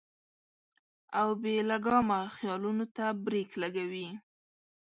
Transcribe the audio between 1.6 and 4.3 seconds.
لګامه خيالونو ته برېک لګوي-